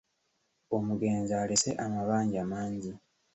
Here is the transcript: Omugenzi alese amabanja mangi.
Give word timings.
Omugenzi 0.75 1.33
alese 1.41 1.69
amabanja 1.85 2.41
mangi. 2.51 2.91